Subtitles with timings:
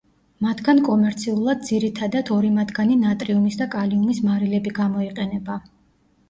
[0.43, 5.61] მათგან კომერციულად ძირითადათ ორი მათგანი ნატრიუმის და კალიუმის მარილები გამოიყენება.